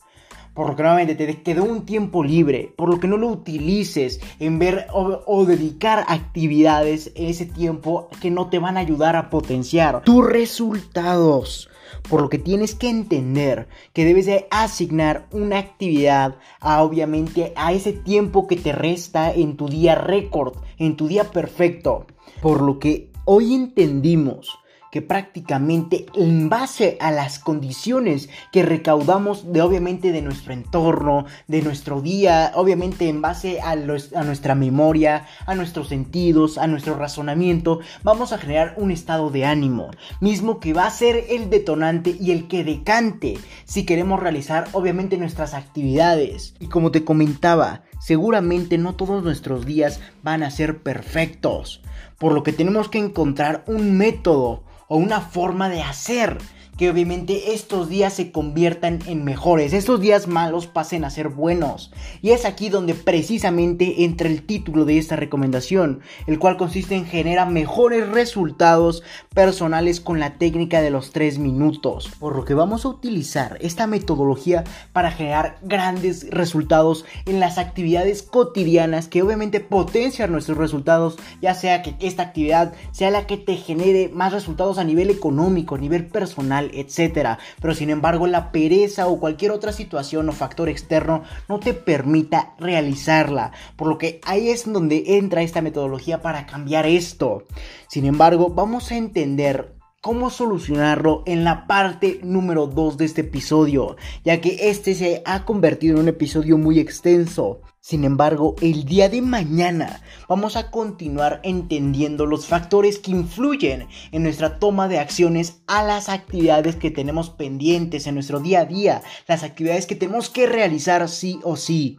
Por 0.54 0.68
lo 0.68 0.76
que 0.76 0.82
nuevamente 0.82 1.14
te 1.14 1.42
quedó 1.42 1.64
un 1.64 1.86
tiempo 1.86 2.24
libre, 2.24 2.74
por 2.76 2.90
lo 2.90 2.98
que 2.98 3.06
no 3.06 3.16
lo 3.16 3.28
utilices 3.28 4.20
en 4.40 4.58
ver 4.58 4.88
o, 4.92 5.44
dedicar 5.44 6.04
actividades 6.08 7.12
en 7.14 7.28
ese 7.28 7.46
tiempo 7.46 8.08
que 8.20 8.30
no 8.30 8.50
te 8.50 8.58
van 8.58 8.76
a 8.76 8.80
ayudar 8.80 9.14
a 9.14 9.30
potenciar 9.30 10.02
tus 10.02 10.26
resultados. 10.26 11.70
Por 12.08 12.20
lo 12.20 12.28
que 12.28 12.38
tienes 12.38 12.74
que 12.74 12.88
entender 12.88 13.68
que 13.92 14.04
debes 14.04 14.26
de 14.26 14.48
asignar 14.50 15.28
una 15.30 15.58
actividad 15.58 16.36
a 16.60 16.82
obviamente 16.82 17.52
a 17.56 17.72
ese 17.72 17.92
tiempo 17.92 18.46
que 18.46 18.56
te 18.56 18.72
resta 18.72 19.32
en 19.32 19.56
tu 19.56 19.68
día 19.68 19.94
récord, 19.94 20.56
en 20.78 20.96
tu 20.96 21.08
día 21.08 21.30
perfecto. 21.30 22.06
Por 22.42 22.60
lo 22.60 22.78
que 22.78 23.10
hoy 23.24 23.54
entendimos 23.54 24.59
que 24.90 25.02
prácticamente 25.02 26.06
en 26.14 26.48
base 26.48 26.96
a 27.00 27.10
las 27.10 27.38
condiciones 27.38 28.28
que 28.52 28.62
recaudamos 28.62 29.52
de 29.52 29.62
obviamente 29.62 30.12
de 30.12 30.22
nuestro 30.22 30.52
entorno, 30.52 31.26
de 31.48 31.62
nuestro 31.62 32.00
día, 32.00 32.52
obviamente 32.54 33.08
en 33.08 33.22
base 33.22 33.60
a, 33.60 33.76
nuestra 33.76 34.54
memoria, 34.54 35.26
a 35.46 35.54
nuestros 35.54 35.88
sentidos, 35.88 36.58
a 36.58 36.66
nuestro 36.66 36.96
razonamiento, 36.96 37.80
vamos 38.02 38.32
a 38.32 38.38
generar 38.38 38.74
un 38.76 38.90
estado 38.90 39.30
de 39.30 39.44
ánimo, 39.44 39.90
mismo 40.20 40.60
que 40.60 40.72
va 40.72 40.86
a 40.86 40.90
ser 40.90 41.24
el 41.28 41.50
detonante 41.50 42.16
y 42.20 42.32
el 42.32 42.48
que 42.48 42.64
decante 42.64 43.38
si 43.64 43.84
queremos 43.84 44.20
realizar 44.20 44.68
obviamente 44.72 45.16
nuestras 45.16 45.54
actividades. 45.54 46.54
Y 46.58 46.66
como 46.66 46.90
te 46.90 47.04
comentaba, 47.04 47.82
seguramente 48.00 48.78
no 48.78 48.96
todos 48.96 49.22
nuestros 49.22 49.64
días 49.64 50.00
van 50.24 50.42
a 50.42 50.50
ser 50.50 50.82
perfectos, 50.82 51.82
por 52.18 52.32
lo 52.32 52.42
que 52.42 52.52
tenemos 52.52 52.88
que 52.88 52.98
encontrar 52.98 53.62
un 53.68 53.96
método 53.96 54.64
o 54.88 54.96
una 54.96 55.20
forma 55.20 55.68
de 55.68 55.82
hacer 55.82 56.38
que 56.76 56.90
obviamente 56.90 57.52
estos 57.54 57.88
días 57.88 58.14
se 58.14 58.32
conviertan 58.32 59.00
en 59.06 59.24
mejores, 59.24 59.72
estos 59.72 60.00
días 60.00 60.28
malos 60.28 60.66
pasen 60.66 61.04
a 61.04 61.10
ser 61.10 61.28
buenos. 61.28 61.92
Y 62.22 62.30
es 62.30 62.44
aquí 62.44 62.68
donde 62.68 62.94
precisamente 62.94 64.04
entra 64.04 64.28
el 64.28 64.42
título 64.42 64.84
de 64.84 64.98
esta 64.98 65.16
recomendación, 65.16 66.00
el 66.26 66.38
cual 66.38 66.56
consiste 66.56 66.94
en 66.94 67.06
generar 67.06 67.50
mejores 67.50 68.08
resultados 68.08 69.02
personales 69.34 70.00
con 70.00 70.20
la 70.20 70.38
técnica 70.38 70.80
de 70.80 70.90
los 70.90 71.12
3 71.12 71.38
minutos. 71.38 72.10
Por 72.18 72.36
lo 72.36 72.44
que 72.44 72.54
vamos 72.54 72.84
a 72.84 72.88
utilizar 72.88 73.58
esta 73.60 73.86
metodología 73.86 74.64
para 74.92 75.10
generar 75.10 75.58
grandes 75.62 76.28
resultados 76.30 77.04
en 77.26 77.40
las 77.40 77.58
actividades 77.58 78.22
cotidianas 78.22 79.08
que 79.08 79.22
obviamente 79.22 79.60
potencian 79.60 80.32
nuestros 80.32 80.58
resultados, 80.58 81.16
ya 81.40 81.54
sea 81.54 81.82
que 81.82 81.94
esta 82.00 82.22
actividad 82.22 82.72
sea 82.92 83.10
la 83.10 83.26
que 83.26 83.36
te 83.36 83.56
genere 83.56 84.10
más 84.12 84.32
resultados 84.32 84.78
a 84.78 84.84
nivel 84.84 85.10
económico, 85.10 85.74
a 85.74 85.78
nivel 85.78 86.06
personal, 86.06 86.69
etcétera. 86.74 87.38
Pero 87.60 87.74
sin 87.74 87.90
embargo, 87.90 88.26
la 88.26 88.52
pereza 88.52 89.06
o 89.08 89.20
cualquier 89.20 89.52
otra 89.52 89.72
situación 89.72 90.28
o 90.28 90.32
factor 90.32 90.68
externo 90.68 91.22
no 91.48 91.60
te 91.60 91.74
permita 91.74 92.54
realizarla. 92.58 93.52
Por 93.76 93.88
lo 93.88 93.98
que 93.98 94.20
ahí 94.24 94.50
es 94.50 94.70
donde 94.70 95.16
entra 95.18 95.42
esta 95.42 95.62
metodología 95.62 96.22
para 96.22 96.46
cambiar 96.46 96.86
esto. 96.86 97.44
Sin 97.88 98.06
embargo, 98.06 98.50
vamos 98.50 98.90
a 98.90 98.96
entender 98.96 99.74
cómo 100.00 100.30
solucionarlo 100.30 101.22
en 101.26 101.44
la 101.44 101.66
parte 101.66 102.20
número 102.22 102.66
2 102.66 102.96
de 102.96 103.04
este 103.04 103.20
episodio, 103.20 103.96
ya 104.24 104.40
que 104.40 104.70
este 104.70 104.94
se 104.94 105.22
ha 105.26 105.44
convertido 105.44 105.94
en 105.94 106.02
un 106.02 106.08
episodio 106.08 106.56
muy 106.56 106.78
extenso. 106.78 107.60
Sin 107.90 108.04
embargo, 108.04 108.54
el 108.60 108.84
día 108.84 109.08
de 109.08 109.20
mañana 109.20 110.00
vamos 110.28 110.54
a 110.54 110.70
continuar 110.70 111.40
entendiendo 111.42 112.24
los 112.24 112.46
factores 112.46 113.00
que 113.00 113.10
influyen 113.10 113.88
en 114.12 114.22
nuestra 114.22 114.60
toma 114.60 114.86
de 114.86 115.00
acciones 115.00 115.62
a 115.66 115.82
las 115.82 116.08
actividades 116.08 116.76
que 116.76 116.92
tenemos 116.92 117.30
pendientes 117.30 118.06
en 118.06 118.14
nuestro 118.14 118.38
día 118.38 118.60
a 118.60 118.64
día, 118.64 119.02
las 119.26 119.42
actividades 119.42 119.86
que 119.86 119.96
tenemos 119.96 120.30
que 120.30 120.46
realizar 120.46 121.08
sí 121.08 121.40
o 121.42 121.56
sí. 121.56 121.96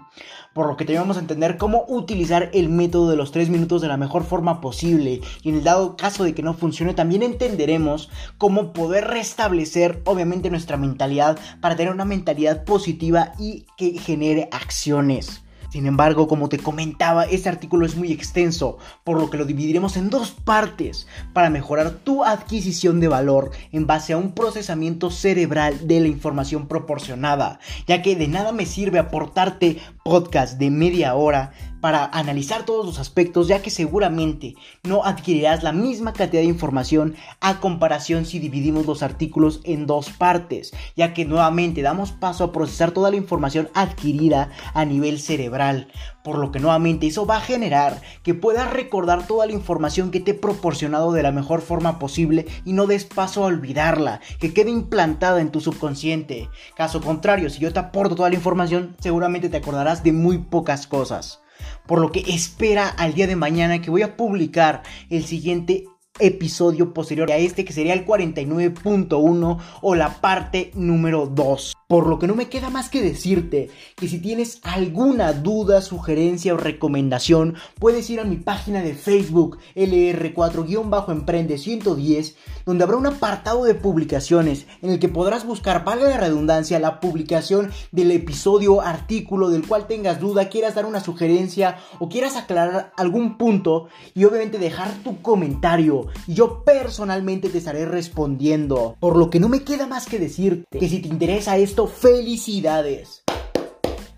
Por 0.54 0.68
lo 0.68 0.78
que 0.78 0.86
tenemos 0.86 1.18
que 1.18 1.24
entender 1.24 1.58
cómo 1.58 1.84
utilizar 1.90 2.52
el 2.54 2.70
método 2.70 3.10
de 3.10 3.18
los 3.18 3.34
3 3.34 3.50
minutos 3.50 3.82
de 3.82 3.90
la 3.90 3.98
mejor 3.98 4.24
forma 4.24 4.62
posible. 4.62 5.20
Y 5.44 5.50
en 5.50 5.56
el 5.56 5.66
dado 5.66 5.98
caso 5.98 6.24
de 6.24 6.34
que 6.34 6.42
no 6.42 6.54
funcione, 6.54 6.94
también 6.94 7.22
entenderemos 7.22 8.10
cómo 8.38 8.72
poder 8.72 9.10
restablecer 9.10 10.02
obviamente 10.06 10.50
nuestra 10.50 10.78
mentalidad 10.78 11.38
para 11.60 11.76
tener 11.76 11.92
una 11.92 12.06
mentalidad 12.06 12.64
positiva 12.64 13.34
y 13.38 13.66
que 13.76 14.00
genere 14.00 14.48
acciones. 14.54 15.44
Sin 15.72 15.86
embargo, 15.86 16.28
como 16.28 16.50
te 16.50 16.58
comentaba, 16.58 17.24
este 17.24 17.48
artículo 17.48 17.86
es 17.86 17.96
muy 17.96 18.12
extenso, 18.12 18.78
por 19.06 19.18
lo 19.18 19.30
que 19.30 19.38
lo 19.38 19.46
dividiremos 19.46 19.96
en 19.96 20.10
dos 20.10 20.32
partes 20.32 21.08
para 21.32 21.50
mejorar 21.50 21.92
tu 21.92 22.26
adquisición 22.26 23.00
de 23.00 23.08
valor 23.08 23.52
en 23.72 23.88
base 23.88 24.12
a 24.12 24.18
un 24.18 24.34
procesamiento 24.34 25.10
cerebral 25.12 25.88
de 25.88 26.02
la 26.02 26.10
información 26.10 26.68
proporcionada, 26.68 27.60
ya 27.88 28.02
que 28.02 28.18
de 28.18 28.28
nada 28.28 28.52
me 28.52 28.66
sirve 28.66 29.00
aportarte 29.00 29.80
podcast 30.04 30.60
de 30.60 30.72
media 30.72 31.16
hora 31.16 31.54
para 31.82 32.06
analizar 32.06 32.64
todos 32.64 32.86
los 32.86 33.00
aspectos, 33.00 33.48
ya 33.48 33.62
que 33.62 33.72
seguramente 33.72 34.56
no 34.84 35.04
adquirirás 35.04 35.64
la 35.64 35.74
misma 35.74 36.14
cantidad 36.14 36.42
de 36.42 36.48
información 36.48 37.16
a 37.42 37.60
comparación 37.60 38.26
si 38.26 38.40
dividimos 38.40 38.86
los 38.86 39.04
artículos 39.04 39.60
en 39.64 39.88
dos 39.88 40.12
partes, 40.12 40.72
ya 40.96 41.14
que 41.14 41.26
nuevamente 41.26 41.82
damos 41.82 42.12
paso 42.12 42.44
a 42.44 42.52
procesar 42.52 42.92
toda 42.92 43.10
la 43.10 43.18
información 43.18 43.70
adquirida 43.74 44.52
a 44.74 44.86
nivel 44.86 45.20
cerebral, 45.20 45.88
por 46.24 46.38
lo 46.38 46.52
que 46.52 46.60
nuevamente 46.60 47.08
eso 47.08 47.26
va 47.26 47.38
a 47.38 47.42
generar 47.42 48.02
que 48.24 48.36
puedas 48.36 48.72
recordar 48.72 49.26
toda 49.26 49.48
la 49.48 49.54
información 49.54 50.12
que 50.12 50.20
te 50.20 50.32
he 50.32 50.36
proporcionado 50.36 51.12
de 51.12 51.24
la 51.24 51.32
mejor 51.32 51.62
forma 51.62 51.98
posible 51.98 52.46
y 52.64 52.74
no 52.74 52.86
des 52.86 53.06
paso 53.06 53.44
a 53.44 53.48
olvidarla, 53.48 54.22
que 54.40 54.54
quede 54.54 54.70
implantada 54.70 55.42
en 55.42 55.52
tu 55.52 55.60
subconsciente. 55.62 56.50
Caso 56.76 57.02
contrario, 57.02 57.50
si 57.50 57.60
yo 57.60 57.74
te 57.74 57.80
aporto 57.80 58.16
toda 58.16 58.30
la 58.30 58.36
información, 58.36 58.96
seguramente 59.00 59.50
te 59.50 59.58
acordarás 59.58 60.04
de 60.04 60.12
muy 60.12 60.38
pocas 60.38 60.86
cosas 60.86 61.42
por 61.92 62.00
lo 62.00 62.10
que 62.14 62.22
espera 62.22 62.88
al 62.88 63.16
día 63.16 63.28
de 63.28 63.36
mañana 63.36 63.82
que 63.82 63.92
voy 63.92 64.02
a 64.02 64.16
publicar 64.16 64.82
el 65.10 65.26
siguiente 65.26 65.84
episodio 66.20 66.94
posterior 66.94 67.30
a 67.30 67.36
este 67.36 67.66
que 67.66 67.74
sería 67.74 67.94
el 67.94 68.06
49.1 68.06 69.58
o 69.82 69.96
la 69.96 70.22
parte 70.22 70.72
número 70.74 71.28
2. 71.28 71.74
Por 71.92 72.08
lo 72.08 72.20
que 72.20 72.28
no 72.28 72.36
me 72.36 72.48
queda 72.48 72.70
más 72.70 72.88
que 72.88 73.02
decirte 73.02 73.70
que 73.98 74.08
si 74.08 74.20
tienes 74.20 74.62
alguna 74.64 75.34
duda, 75.34 75.82
sugerencia 75.82 76.54
o 76.54 76.58
recomendación, 76.58 77.56
puedes 77.80 78.10
ir 78.10 78.22
a 78.22 78.24
mi 78.24 78.38
página 78.38 78.82
de 78.82 78.94
Facebook 78.94 79.58
LR4-Emprende 79.76 81.58
110, 81.58 82.38
donde 82.66 82.86
habrá 82.86 82.96
un 82.96 83.08
apartado 83.08 83.66
de 83.66 83.76
publicaciones 83.76 84.68
en 84.82 84.92
el 84.92 85.00
que 85.00 85.10
podrás 85.10 85.46
buscar, 85.46 85.84
valga 85.84 86.08
la 86.08 86.18
redundancia, 86.18 86.80
la 86.80 87.02
publicación 87.02 87.72
del 87.92 88.12
episodio, 88.12 88.80
artículo 88.80 89.50
del 89.50 89.68
cual 89.68 89.88
tengas 89.88 90.22
duda, 90.22 90.48
quieras 90.48 90.76
dar 90.76 90.86
una 90.86 91.02
sugerencia 91.02 91.80
o 92.00 92.08
quieras 92.08 92.38
aclarar 92.38 92.94
algún 92.96 93.38
punto 93.38 93.90
y 94.16 94.24
obviamente 94.24 94.60
dejar 94.60 94.94
tu 95.04 95.22
comentario 95.22 96.08
y 96.26 96.36
yo 96.36 96.64
personalmente 96.64 97.50
te 97.50 97.58
estaré 97.58 97.84
respondiendo. 97.84 98.96
Por 99.02 99.18
lo 99.18 99.30
que 99.30 99.42
no 99.42 99.50
me 99.50 99.64
queda 99.64 99.88
más 99.88 100.06
que 100.06 100.20
decirte 100.20 100.80
que 100.80 100.88
si 100.88 101.02
te 101.02 101.10
interesa 101.10 101.58
esto, 101.58 101.81
felicidades. 101.88 103.24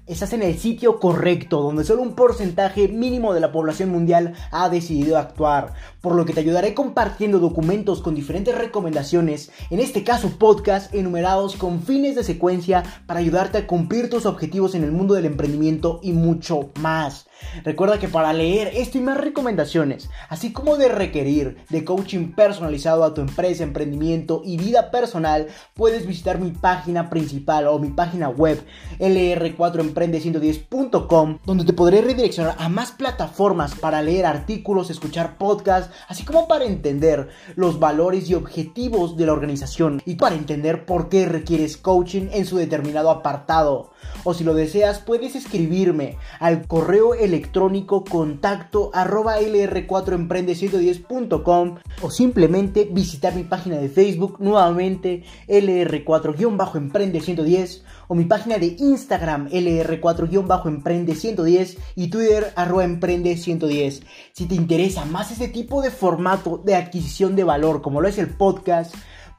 Estás 0.05 0.34
en 0.34 0.43
el 0.43 0.60
sitio 0.60 1.00
correcto, 1.00 1.62
donde 1.62 1.86
solo 1.86 2.01
un 2.01 2.13
porcentaje 2.13 2.89
mínimo 2.89 3.34
de 3.34 3.39
la 3.39 3.53
población 3.53 3.89
mundial 3.89 4.34
ha 4.51 4.67
decidido 4.67 5.17
actuar, 5.17 5.75
por 6.01 6.15
lo 6.15 6.25
que 6.25 6.34
te 6.34 6.41
ayudaré 6.41 6.74
compartiendo 6.74 7.39
documentos 7.39 8.01
con 8.01 8.13
diferentes 8.13 8.53
recomendaciones, 8.53 9.50
en 9.70 9.79
este 9.79 10.03
caso 10.03 10.29
podcast 10.38 10.93
enumerados 10.93 11.55
con 11.55 11.82
fines 11.82 12.15
de 12.15 12.25
secuencia 12.25 12.84
para 13.05 13.22
ayudarte 13.22 13.60
a 13.60 13.65
cumplir 13.65 14.10
tus 14.10 14.25
objetivos 14.25 14.75
en 14.75 14.84
el 14.84 14.91
mundo 14.91 15.13
del 15.13 15.24
emprendimiento 15.24 16.01
y 16.03 16.12
mucho 16.12 16.72
más. 16.82 17.27
Recuerda 17.63 18.00
que 18.00 18.07
para 18.07 18.33
leer 18.33 18.71
esto 18.73 18.97
y 18.97 19.01
más 19.01 19.17
recomendaciones, 19.17 20.09
así 20.29 20.51
como 20.53 20.77
de 20.77 20.88
requerir 20.89 21.57
de 21.69 21.85
coaching 21.85 22.31
personalizado 22.31 23.03
a 23.03 23.13
tu 23.13 23.21
empresa, 23.21 23.63
emprendimiento 23.63 24.41
y 24.43 24.57
vida 24.57 24.89
personal, 24.91 25.47
puedes 25.73 26.07
visitar 26.07 26.39
mi 26.39 26.51
página 26.51 27.09
principal 27.09 27.67
o 27.67 27.79
mi 27.79 27.89
página 27.89 28.29
web 28.29 28.63
lr4emprende110.com, 29.00 31.39
donde 31.45 31.65
te 31.65 31.73
podré 31.73 32.01
redireccionar 32.01 32.55
a 32.57 32.69
más 32.69 32.91
plataformas 32.91 33.75
para 33.75 34.01
leer 34.01 34.25
artículos, 34.25 34.89
escuchar 34.89 35.38
podcasts, 35.38 35.93
así 36.07 36.23
como 36.25 36.47
para 36.47 36.65
entender 36.65 37.29
los 37.55 37.79
valores 37.79 38.29
y 38.29 38.35
objetivos 38.35 39.17
de 39.17 39.25
la 39.25 39.33
organización 39.33 40.01
y 40.05 40.15
para 40.15 40.35
entender 40.35 40.85
por 40.85 41.09
qué 41.09 41.25
requieres 41.25 41.75
coaching 41.77 42.27
en 42.31 42.45
su 42.45 42.57
determinado 42.57 43.09
apartado. 43.09 43.91
O 44.23 44.33
si 44.33 44.43
lo 44.43 44.53
deseas, 44.53 45.00
puedes 45.00 45.35
escribirme 45.35 46.17
al 46.39 46.67
correo 46.67 47.15
electrónico 47.33 48.03
contacto 48.03 48.91
arroba 48.93 49.39
lr4emprende110.com 49.39 51.75
o 52.01 52.11
simplemente 52.11 52.89
visitar 52.91 53.33
mi 53.33 53.43
página 53.43 53.77
de 53.77 53.87
Facebook 53.89 54.35
nuevamente 54.39 55.23
lr4-emprende110 55.47 57.81
o 58.07 58.15
mi 58.15 58.25
página 58.25 58.59
de 58.59 58.75
Instagram 58.77 59.49
lr4-emprende110 59.49 61.77
y 61.95 62.09
Twitter 62.09 62.53
arroba 62.55 62.85
emprende110. 62.85 64.03
Si 64.33 64.45
te 64.45 64.55
interesa 64.55 65.05
más 65.05 65.31
este 65.31 65.47
tipo 65.47 65.81
de 65.81 65.89
formato 65.89 66.61
de 66.63 66.75
adquisición 66.75 67.35
de 67.35 67.43
valor 67.43 67.81
como 67.81 68.01
lo 68.01 68.07
es 68.07 68.19
el 68.19 68.29
podcast, 68.29 68.93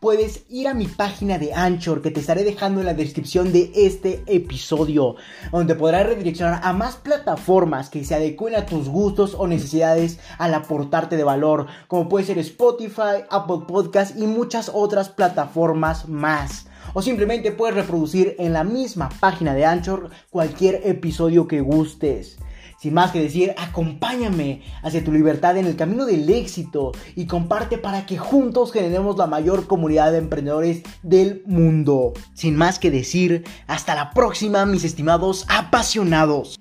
puedes 0.04 0.44
ir 0.50 0.68
a 0.68 0.74
mi 0.74 0.86
página 0.86 1.38
de 1.38 1.54
Anchor 1.54 2.02
que 2.02 2.10
te 2.10 2.20
estaré 2.20 2.44
dejando 2.44 2.80
en 2.80 2.84
la 2.84 2.92
descripción 2.92 3.54
de 3.54 3.72
este 3.74 4.22
episodio, 4.26 5.16
donde 5.50 5.76
podrás 5.76 6.04
redireccionar 6.04 6.60
a 6.62 6.74
más 6.74 6.96
plataformas 6.96 7.88
que 7.88 8.04
se 8.04 8.14
adecuen 8.14 8.54
a 8.54 8.66
tus 8.66 8.90
gustos 8.90 9.34
o 9.34 9.46
necesidades 9.46 10.20
al 10.36 10.52
aportarte 10.52 11.16
de 11.16 11.24
valor, 11.24 11.68
como 11.88 12.10
puede 12.10 12.26
ser 12.26 12.36
Spotify, 12.36 13.24
Apple 13.30 13.62
Podcast 13.66 14.14
y 14.18 14.26
muchas 14.26 14.70
otras 14.74 15.08
plataformas 15.08 16.06
más. 16.06 16.66
O 16.92 17.00
simplemente 17.00 17.50
puedes 17.50 17.74
reproducir 17.74 18.36
en 18.38 18.52
la 18.52 18.62
misma 18.62 19.08
página 19.08 19.54
de 19.54 19.64
Anchor 19.64 20.10
cualquier 20.28 20.82
episodio 20.84 21.48
que 21.48 21.62
gustes. 21.62 22.36
Sin 22.78 22.94
más 22.94 23.10
que 23.12 23.20
decir, 23.20 23.54
acompáñame 23.56 24.62
hacia 24.82 25.04
tu 25.04 25.12
libertad 25.12 25.56
en 25.56 25.66
el 25.66 25.76
camino 25.76 26.06
del 26.06 26.28
éxito 26.28 26.92
y 27.16 27.26
comparte 27.26 27.78
para 27.78 28.06
que 28.06 28.18
juntos 28.18 28.72
generemos 28.72 29.16
la 29.16 29.26
mayor 29.26 29.66
comunidad 29.66 30.12
de 30.12 30.18
emprendedores 30.18 30.82
del 31.02 31.42
mundo. 31.46 32.12
Sin 32.34 32.56
más 32.56 32.78
que 32.78 32.90
decir, 32.90 33.44
hasta 33.66 33.94
la 33.94 34.10
próxima 34.10 34.66
mis 34.66 34.84
estimados 34.84 35.46
apasionados. 35.48 36.60